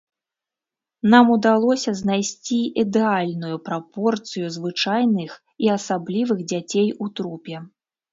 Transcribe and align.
Нам 1.13 1.25
удалося 1.33 1.91
знайсці 1.99 2.57
ідэальную 2.83 3.57
прапорцыю 3.69 4.47
звычайных 4.55 5.35
і 5.67 5.71
асаблівых 5.77 6.39
дзяцей 6.53 6.89
у 7.07 7.11
трупе. 7.21 7.55